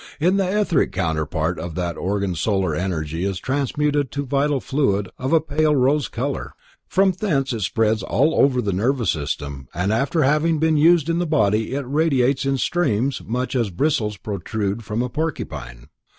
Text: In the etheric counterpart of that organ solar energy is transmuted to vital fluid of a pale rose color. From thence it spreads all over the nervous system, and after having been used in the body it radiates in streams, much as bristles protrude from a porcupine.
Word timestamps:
In 0.19 0.37
the 0.37 0.47
etheric 0.61 0.91
counterpart 0.91 1.59
of 1.59 1.75
that 1.75 1.95
organ 1.95 2.33
solar 2.33 2.73
energy 2.73 3.23
is 3.23 3.37
transmuted 3.37 4.09
to 4.13 4.25
vital 4.25 4.59
fluid 4.59 5.09
of 5.19 5.31
a 5.31 5.39
pale 5.39 5.75
rose 5.75 6.07
color. 6.07 6.53
From 6.87 7.11
thence 7.11 7.53
it 7.53 7.59
spreads 7.59 8.01
all 8.01 8.33
over 8.33 8.63
the 8.63 8.73
nervous 8.73 9.11
system, 9.11 9.67
and 9.75 9.93
after 9.93 10.23
having 10.23 10.57
been 10.57 10.75
used 10.77 11.07
in 11.07 11.19
the 11.19 11.27
body 11.27 11.75
it 11.75 11.85
radiates 11.87 12.47
in 12.47 12.57
streams, 12.57 13.21
much 13.23 13.55
as 13.55 13.69
bristles 13.69 14.17
protrude 14.17 14.83
from 14.83 15.03
a 15.03 15.07
porcupine. 15.09 15.89